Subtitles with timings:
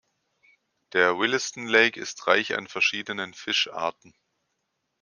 [0.93, 4.15] Der Williston Lake ist reich an verschiedenen Fischarten.